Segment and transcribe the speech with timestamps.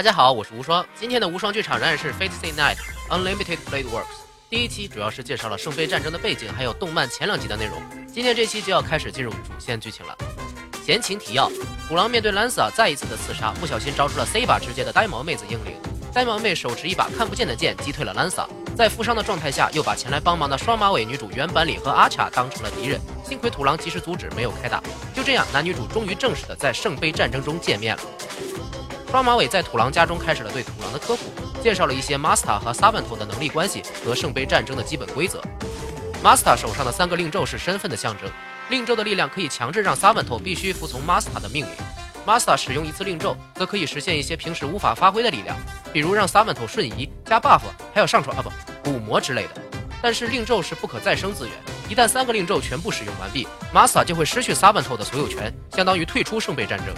[0.00, 0.82] 大家好，我是无双。
[0.98, 2.76] 今天的无双剧场仍然是 Fate Stay Night
[3.10, 4.06] Unlimited Blade Works。
[4.48, 7.82] 第一期主要是介绍了圣杯战争的背景，还有动漫前两集的内容。
[8.10, 10.16] 今天这期就要开始进入主线剧情了。
[10.86, 11.50] 前情提要：
[11.86, 15.76] 土狼面对兰萨再一次的刺杀，不小心招出了 C 把直接的呆毛妹子英灵。
[16.14, 22.98] 呆毛妹手持一把看不见的剑击退了兰萨，在负伤的状态下，又把前来帮忙的双马尾女主原版里和阿卡当成了敌人。
[23.22, 24.82] 幸亏土狼及时阻止，没有开打。
[25.14, 28.02] 就这样，男女主终于正式的在圣杯战争中见面了。
[29.10, 31.22] 双马尾在土狼家中开始了对土狼的科普，
[31.60, 35.42] 介绍了一些 Master 和 s a v a n t 的能力关系和圣杯战争的基本规则。
[36.22, 38.30] Master 手上的三个令咒是身份的象征，
[38.68, 41.72] 令咒的力量可以强制让 s a v a n t 必须服从 Master 的命令。
[42.24, 45.56] Master 使用一次令咒，则可以实现一些平时无法发挥的力量，
[45.92, 49.60] 比如让 s a v a n t 瞬移、加 buff，还有上传啊不补魔之类的。
[50.00, 51.54] 但是令咒是不可再生资源，
[51.88, 56.94] 一旦三个令咒全部使用完毕，Master 就会失去 s a v a n t 的所有权，相当于退出圣杯战争。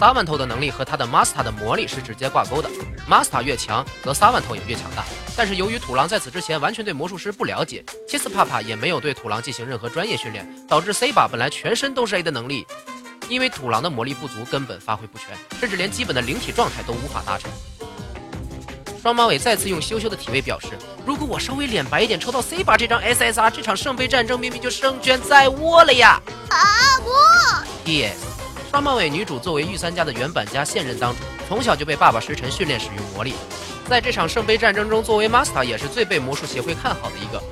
[0.00, 2.70] A n t 的能力和他的 Master 的魔力是直接挂钩的
[3.08, 5.04] ，Master 越强，则 a n t 也越强大。
[5.36, 12.66] 但是由于土狼在此之前完全对魔术师不了解，切斯帕帕也没有对土狼进行任何专业训练，导致 C 把本来全身都是 A 的能力，
[13.28, 15.28] 因为土狼的魔力不足，根本发挥不全，
[15.60, 17.50] 甚至连基本的灵体状态都无法达成。
[19.00, 20.68] 双马尾再次用羞羞的体位表示，
[21.06, 26.20] 如果我稍微脸白一点，抽到 C 把这张 SSR，这场圣杯战争明明就胜券在握了呀！
[26.50, 27.10] 啊不
[27.84, 28.27] ！P.S.
[28.70, 33.32] 双马尾女主作为御三家的原版家现任当主，从小就被爸爸石辰训练使用魔力，
[33.88, 37.42] 在这场圣杯战争中，作为 Master 也是最被魔术协会看好的一个。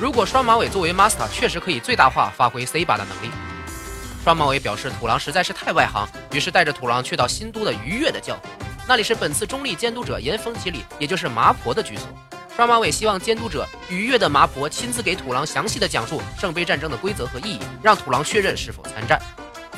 [0.00, 3.30] 如果双马尾作为 Master，确实可以最大化发挥 C 把的能力。
[4.24, 8.40] 双马尾表示土狼实在是太外行，于是带着土狼去到新都的愉悦的教，
[8.88, 12.08] 那里是本次中立监督者岩风奇里，也就是麻婆的居所。
[12.56, 19.20] 双马尾希望监督者愉悦的麻婆亲自给土狼详细的讲述圣杯战争的规则和意义，让土狼确认是否参战。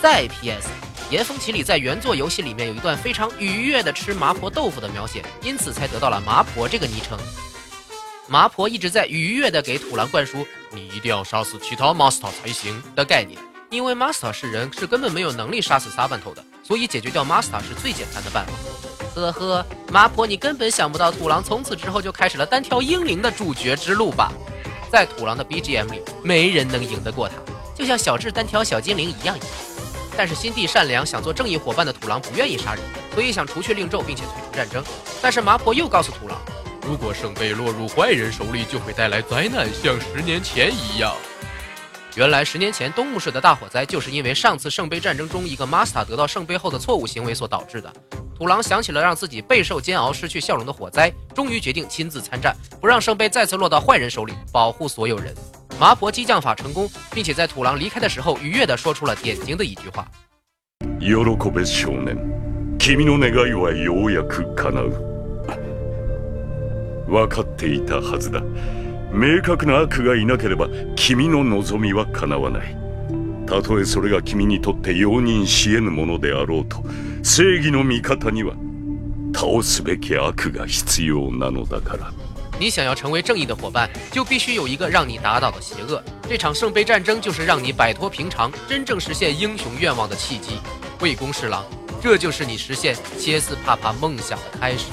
[0.05, 0.69] 再 P.S.
[1.11, 7.19] 岩风奇里在原作游戏里面有一段非常愉悦的吃麻婆豆腐的描写，因此才得到了麻婆这个昵称。
[8.29, 18.53] 麻婆一直在愉悦的给土狼灌输“你一定要杀死其他 Master 才行”的概念，因为 Master 是人，是根本没有能力杀死撒半头的，所以解决掉 Master 是最简单的办法。
[19.15, 24.31] 呵呵，麻婆，你根本想不到土狼从此之后就开始了单挑英灵的主角之路吧？
[24.93, 27.37] 在土狼的 BGM 里，没人能赢得过他，
[27.75, 29.49] 就像小智单挑小精灵一样一样。
[30.17, 32.83] 但是心地善良、想做正义伙伴的土狼不愿意杀人，
[33.15, 34.83] 所以想除去令咒，并且退出战争。
[35.21, 36.39] 但是麻婆又告诉土狼，
[36.87, 41.15] 如果圣杯落入坏人手里，就会带来灾难，像十年前一样。
[42.17, 47.93] 原来十年前东木市的大火灾，就是因为上次圣杯战争中一个 Master 得到圣杯后的错误行为所导致的。
[48.37, 55.35] 土狼想起了让自己备受煎熬、失去笑容的火灾，终于决定亲自参战，不让圣杯再次落到坏人手里，保护所有人。
[55.79, 60.07] 麻婆激将法成功，并且在土狼离开的时候，愉悦地说出了典型的一句话
[61.01, 61.15] ：“喜
[61.51, 62.17] べ少年，
[62.79, 64.91] 君の願いはようやく叶う。
[67.09, 68.41] 分かっていたはずだ。
[69.13, 72.77] 明確な悪がいなければ、君の望みは叶わない。
[73.47, 76.85] たとえそれが君にとって容認し得ぬものであろうと、
[77.23, 78.55] 正義の味方には
[79.35, 82.13] 倒すべき悪が必要なのだから。”
[82.59, 86.03] 你想要成为正义的伙伴，就必须有一个让你打倒的邪恶。
[86.29, 90.61] 这场圣杯战争就是让你摆脱平常，真正实现英雄愿望的契机。
[91.01, 91.65] 魏公侍郎，
[92.01, 94.87] 这就是你实现切斯帕帕梦想的开始。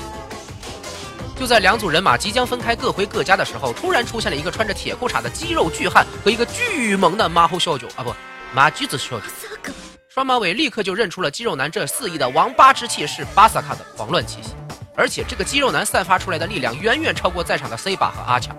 [1.38, 8.14] 就在两组人马即将分开各回各家的时候，突然出现了一个穿着铁裤衩的肌肉巨汉和一个巨萌的马猴小九啊不
[8.54, 9.26] 马驹子小九。
[10.10, 14.50] 双马尾立刻就认出了肌肉男这肆意的王八之气是巴萨卡的狂乱气息。
[15.02, 18.56] 而且这个肌肉男散发出来的力量远远超过在场的 C 巴和阿强。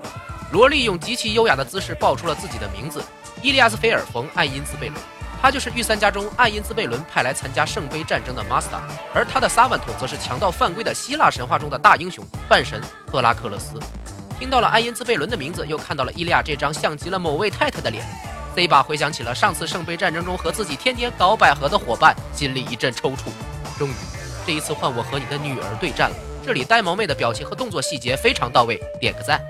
[0.51, 3.01] 萝莉用极其优雅的姿势报出了自己的名字：
[3.43, 5.01] 伊利亚斯·菲尔·冯·爱因兹贝伦。
[5.41, 8.81] 他就是御三家中爱因兹贝伦派来参加圣杯战争的 Master，
[9.15, 13.79] 而他的萨万托则是强盗犯规的希腊神话中的大英雄半神赫拉克勒斯。
[14.37, 18.05] 听到了爱因兹贝伦的名字，又看到了伊利亚这张像极了某位太太的脸
[18.57, 23.31] ，C 巴回想起了上次圣杯战争中和自己天天搞百合的伙伴，心里一阵抽搐。
[23.79, 23.95] 终于。
[24.45, 26.17] 这一次换我和你的女儿对战了。
[26.45, 29.41] 这里呆毛妹的表情和动作细节非常到位，点个赞。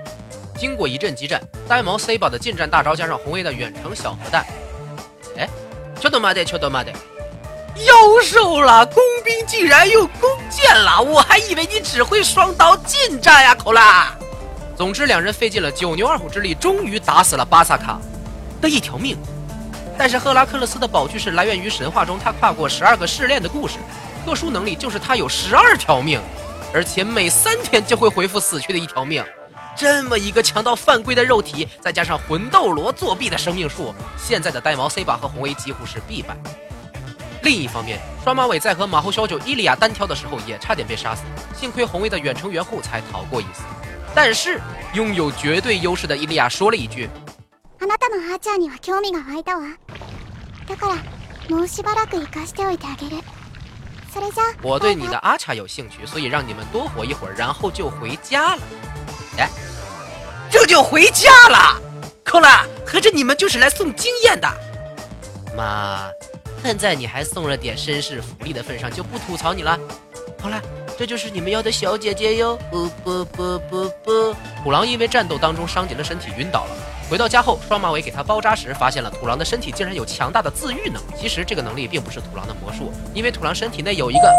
[0.55, 4.45] 经过一阵激战，呆毛 C 宝的近战大招加上红 A 的远程小核弹，
[5.35, 5.49] 哎，
[5.99, 8.85] 求他妈的，求他妈的，妖兽了！
[8.85, 14.15] 工兵竟然用弓箭了，我还以为你只会双刀近战呀，口拉！
[14.77, 17.99] 总之，两人费尽了九牛二虎之力，终于打死了巴萨卡
[18.61, 19.17] 的一条命。
[19.97, 23.75] 但是赫拉克勒斯的宝具是来源于神话中他跨过十二个试炼的故事。
[24.25, 26.21] 特殊能力就是他有十二条命，
[26.72, 29.24] 而且每三天就会恢复死去的一条命。
[29.76, 36.36] 这么一个强到犯规的肉体，再加上魂斗罗作弊的生命数，现在的呆毛 C 把和红 A 几乎是必败。
[37.42, 41.22] 另一方面，双马尾在和马后小九伊利亚单挑的时候也差点被杀死，
[41.54, 43.62] 幸亏红卫的远程援护才逃过一死。
[44.14, 44.60] 但是
[44.94, 47.08] 拥有绝对优势的伊利亚说了一句：“
[47.78, 49.62] あなたのアーチャーには興味が湧いたわ。
[50.66, 53.22] だからもうしばらく行かしておいてあげる。
[54.12, 58.62] それじゃ我对你的阿卡有兴趣，所以让你们多活一会儿，然后就回家了。”
[59.38, 59.48] 哎，
[60.50, 61.80] 这就回家了？
[62.24, 64.48] 扣了，合着你们就是来送经验的？
[65.56, 66.10] 妈，
[66.62, 69.78] 看在你还送了点绅士福利的份上，就不吐槽你了。
[70.40, 70.60] 好了。
[70.98, 72.58] 这就是你们要的小姐姐哟！
[72.72, 74.31] 不不不不不，
[74.63, 76.69] 土狼因为战斗当中伤及了身体，晕倒了。
[77.09, 81.13] 回到家后，双马尾给他包扎时，发现了土狼的身体竟然有强大的自愈能力。
[81.19, 84.33] 其实这个能力并不是土狼的魔术，因为土狼身体内有一个。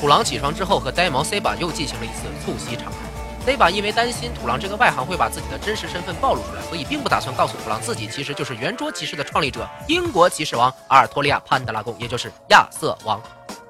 [0.00, 3.46] 土狼起床之后，和呆毛 C 把又进行了一次促膝长谈。
[3.46, 13.22] C 把因为担心土狼这个外行会把自己的真实身份暴露出来，所以并不打算告诉土狼自己其实就是圆桌骑士的创立者——英国骑士王阿尔托利亚潘德拉贡，也就是亚瑟王。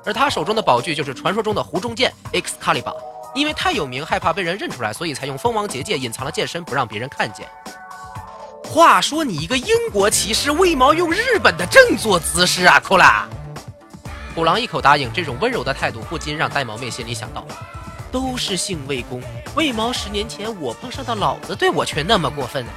[0.02, 2.97] 而他手中的宝具就是传说中的湖中剑 Excalibur，
[3.34, 7.48] 因为太有名，害怕被人认出来，所以才用蜂王结界隐藏了剑身，不让别人看见。
[8.64, 12.80] 话说你一个英国骑士，为毛用日本的正坐姿势啊？
[12.80, 13.26] 库拉，
[14.34, 17.44] 虎狼一口答应，这种温柔的态度不禁让呆毛妹心里想到：
[18.12, 19.22] 都是姓魏公，
[19.54, 22.72] 为毛十年前我碰上的老子对我却那么过分呢？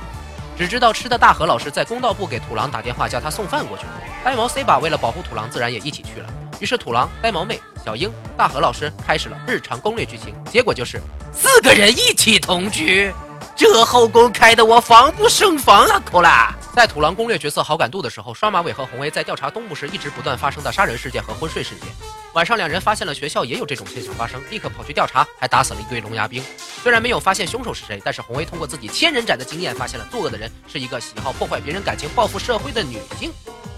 [0.56, 3.86] 只知道吃的大河老师在公道部给土狼打电话，叫他送饭过去。
[4.24, 6.30] 呆毛 C 把为了保护土狼，自然也一起去了。
[6.60, 11.02] 于是土狼、呆毛妹、小樱、大河老师开始了日常攻略剧情，结果就是
[11.34, 13.14] 四个人一起同居，
[13.56, 16.02] 这后宫开的我防不胜防啊！
[16.10, 16.56] 扣啦！
[16.74, 21.88] 在土狼攻略角色好感度的时候，双马尾和红威在调查东部时一直不断发生的杀人事件和昏睡事件。
[22.34, 26.42] 晚上两人发现了学校也有这种现象发生，立刻跑去调查，还打死了一堆龙牙兵。
[26.82, 33.32] 虽然没有发现凶手是谁，但是红威通过自己千人斩的经验，发现了作恶的人是一个喜好破坏别人感情、报复社会的女性。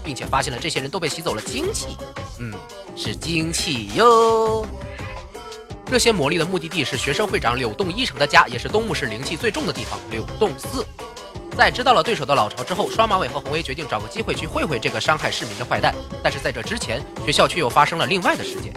[0.06, 1.96] 并且发现了这些人都被吸走了精气，
[2.38, 2.54] 嗯，
[2.94, 4.64] 是精气哟。
[5.84, 10.86] 这些魔力的目的地是学生会长柳洞一成的家，也是东木市灵气最重的地方——柳洞寺。
[11.56, 15.92] 在知道了对手的老巢之后，双马尾和红威决定找个机会去会会这个伤害市民的坏蛋。
[16.22, 18.72] 但是在这之前，学校却又发生了另外的事件。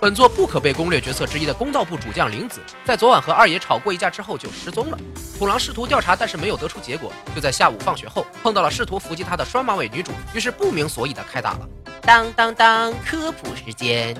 [0.00, 4.98] 本作不可被攻略角色之一的公道部主将玲子，在昨晚和二爷吵过一架之后就失踪了。
[5.36, 7.12] 土狼试图调查，但是没有得出结果。
[7.34, 11.68] 就在下午放学后，碰到了试图伏击他的双马尾女主，于是不明所以的开打了。
[12.02, 14.16] 当当当，科普时间。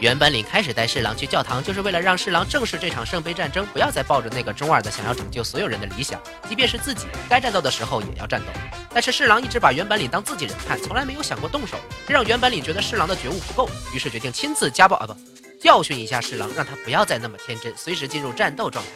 [0.00, 6.18] 原本领开始带侍郎去教堂，就是为了让侍郎正视这场圣杯战争，不要再抱着那个中二的想要拯救所有人的理想，
[6.48, 8.46] 即便是自己该战斗的时候也要战斗。
[8.92, 11.76] 但是侍郎一直把原本领当自己人看，从来没有想过动手，
[12.06, 15.16] 这让原本领觉得侍郎的觉悟不够，于是决定亲自家暴啊不，
[15.60, 18.90] 教训一下侍郎，让他不要再那么天真，随时进入战斗状态。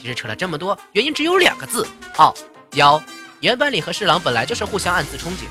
[0.00, 1.86] 其实扯了这么多，原因只有两个字：
[2.16, 2.34] 傲
[2.70, 3.02] 娇。
[3.40, 5.46] 原本领和侍郎本来就是互相暗自憧憬。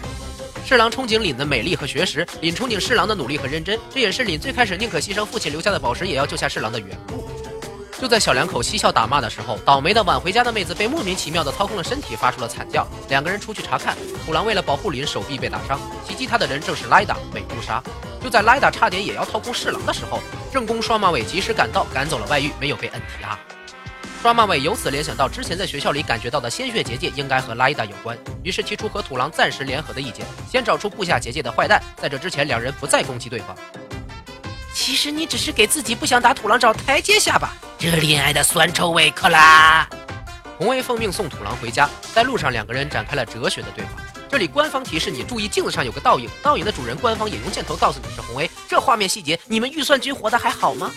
[0.65, 7.27] 侍郎憧憬凛的美丽和学识，凛憧憬侍郎的努力和认真，这也是凛最开始宁可牺牲父亲留下的宝石，也要救下侍郎的缘故。
[7.99, 12.85] 就在小两口嬉笑打骂的时候，倒霉的晚回家的妹子被莫名其妙的掏空了身体，发出了惨叫。
[13.09, 17.81] 两个人出去查看，虎狼为了保护林，手臂被打伤，袭击他的人正是莱达美杜莎。
[18.21, 20.21] 就在莱达差点也要掏空侍郎的时候，
[20.53, 23.39] 正宫双马尾及时赶到，赶走了外遇，没有被摁提啊。
[24.21, 31.81] 双马尾由此联想到之前在学校里感觉到的鲜血结界应该和拉伊达有关，于是提出和土狼暂时联合的意见，先找出布下结界的坏蛋。
[31.95, 33.55] 在这之前，两人不再攻击对方。
[34.87, 37.53] 其实你只是给自己不想打土狼找台阶下吧？
[37.77, 39.85] 这恋爱的酸臭味，克拉。
[40.57, 43.91] 红威奉命送土狼回家，在路上两个人展开了哲学的对话。
[44.29, 48.49] 这里官方提示你注意镜子上有个倒影，倒影的主人官方也用箭头告诉你是红威。
[48.65, 50.89] 这画面细节，你们预算局活得还好吗？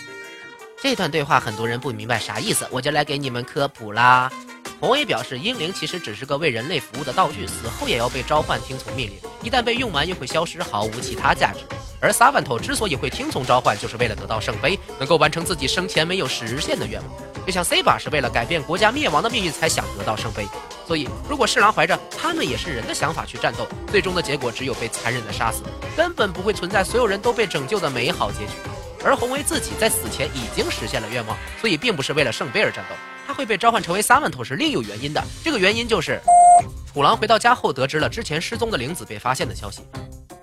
[0.81, 4.31] 这段对话很多人不明白啥意思，我就来给你们科普啦。
[4.79, 11.59] 红 A 表示，英灵其实只是个为人类服务的道具，死后也要被召唤听从命令，一旦被用完又会消失，毫无其他价值。
[12.01, 17.11] 而萨万头之所以会听从召唤，就是为了得到圣杯，能够完成自己生前没有实现的愿望。
[17.47, 20.47] 就像 C 巴是为了改变国家灭亡的命运才想得到圣杯，
[20.87, 25.63] 所以如果侍郎怀着他们也是人的想法去战斗，最终的结果只有被残忍的杀死，
[25.97, 28.53] 根本不会存在所有人都被拯救的美好结局。
[29.03, 32.95] 而红威自己在死前已经实现了愿望，所以并不是为了圣杯而战斗。
[33.27, 35.23] 他会被召唤成为萨万头是另有原因的。
[35.43, 36.21] 这个原因就是，
[36.93, 39.83] 土狼回到家后得知了之前失踪的玲子被发现的消息，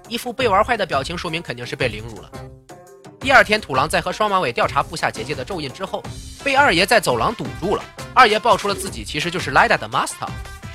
[0.07, 2.31] 一副被玩坏的表情，说明肯定是被凌辱了。
[3.19, 6.01] 第二天，土狼在和双马尾调查布下结界的咒印之后，
[6.43, 7.83] 被二爷在走廊堵住了。
[8.13, 10.27] 二爷爆出了自己其实就是莱达的 master。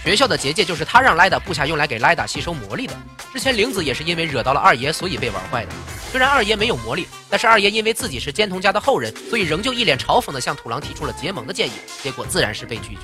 [0.05, 2.95] 学校的结界就是他让莱达布下用来给莱达吸收魔力的。
[3.33, 5.73] 之前玲子也是因为惹到了二爷，所以被玩坏的。
[6.11, 11.73] 虽然二爷没有魔力，但是二爷因为自己是尖童家的后人，所以仍旧一脸嘲讽的向土狼提出了结盟的建议，
[12.03, 13.01] 结果自然是被拒绝。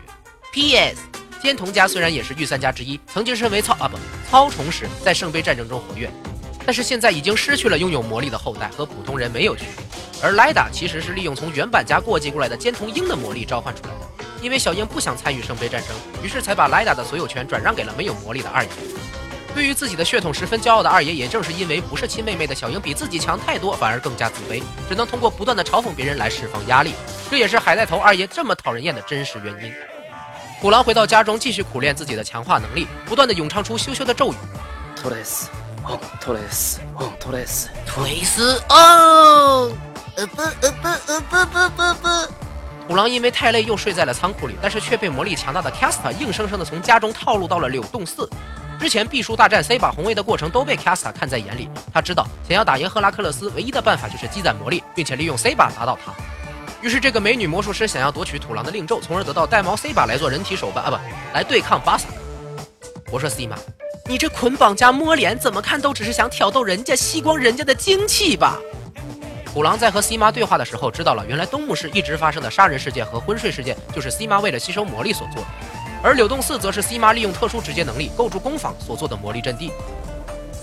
[0.53, 0.99] P.S.
[1.41, 3.97] 尖童家虽然也是御三家之一，曾经身为操啊不
[4.31, 6.11] 操虫时在圣杯战争中活跃，
[6.67, 9.85] 但是现在已经失去了拥有魔力的后代，和普通人没有区别。
[10.21, 14.25] 而莱达其实是利用从原版家过继过来的尖童鹰的魔力召唤出来的。
[14.43, 18.71] 因为小鹰不想参与圣杯战争，于是才把莱达的所有权转让给了没有魔力的二爷。
[19.55, 26.93] 对于自己的血统十分骄傲的二爷，也正是因为不是亲妹妹的小樱比自己强太多，反而更加自卑，只能通过不断的嘲讽别人来释放压力。
[27.31, 29.73] 这也是海带头二爷这么讨人厌的真实原因。
[30.60, 34.36] 虎狼回到家中，继续苦练自己的强化能力，不断的咏唱出羞羞的咒语。
[35.04, 35.48] トレス、
[35.84, 37.68] オトレス、オトレス。
[37.86, 39.72] 推斯哦，
[40.16, 42.08] 呃不呃不呃不不不不。
[42.88, 48.30] 虎狼因为太累又睡在了仓库里，但是却被魔力强大的 Casta 硬生生的从家中套路到了柳洞寺。
[48.80, 56.12] 之前必输大战 C 把红卫的过程都被 Casta 看在眼里，他知道想要打赢赫拉克勒斯，唯一的办法就是积攒魔力，并且利用 C 把打倒他。
[56.81, 60.97] 于是这个美女魔术师想要夺取土狼的令咒，从而得到带毛 C 把来做人体手办啊不，
[61.37, 62.09] 来对抗巴萨。
[63.11, 63.57] 我说 C 妈，
[64.07, 68.59] 你这捆绑加摸脸，怎么看都只是想挑逗人家，吸光人家的精气吧。
[69.47, 75.49] 土狼在和 C 妈对话的时候，知道了原来东木市一直发生的杀人事件和昏睡事件，就是 C 妈为了吸收魔力所做的；
[76.03, 79.73] 而柳洞寺则是 C 妈利用特殊直接能力构筑工坊所做的魔力阵地。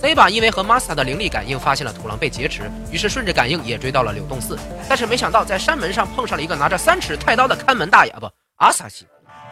[0.02, 9.08] C 把因为和 Masa 的灵力感应发现了土狼被劫持，于是顺着感应也追到了柳洞寺，但是没想到在山门上碰上了一个拿着三尺太刀的看门大爷，不，阿萨西。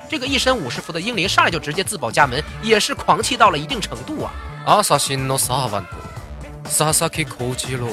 [0.09, 4.31] 这个一身武士服的英灵上来就直接自保家门，也是狂气到了一定程度啊！
[4.65, 7.89] 阿萨西诺萨万多，萨萨克口基罗。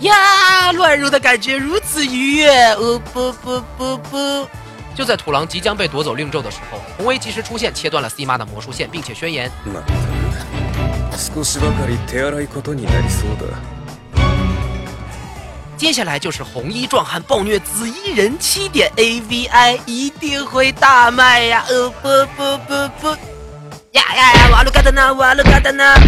[0.00, 2.72] 呀，乱入的感觉如此愉悦！
[2.72, 4.48] 哦不不不不！
[4.94, 9.50] 就在土狼即将被夺走令咒的时候，红威及时出现，切断了 C 妈的魔术线，并且宣言：
[15.76, 21.64] 接下来就是红衣壮汉暴虐紫衣人七点 AVI，一定会大卖呀！
[21.68, 23.08] 呃不不不不！
[23.92, 24.48] 呀呀呀！
[24.52, 25.98] 瓦鲁嘎达纳，瓦鲁嘎达纳！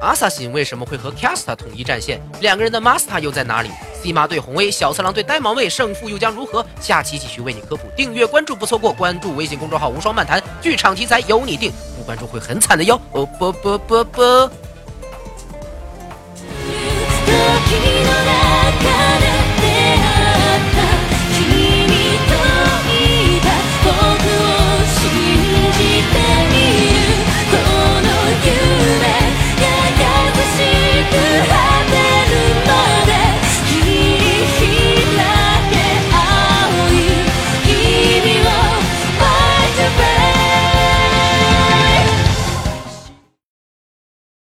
[0.00, 2.20] 阿萨辛为什么会和 Casta 统一战线？
[2.40, 3.70] 两个人的 Master 又在哪里
[4.04, 6.62] ？C 马对红威，小次郎对呆毛妹，胜负又将如何？
[6.78, 13.00] 下期继续为你科普，订阅关注不错过，关注微信公众号无双漫谈，剧场题材由你定，不关注会很惨的哟！
[13.12, 14.20] 哦不不不不。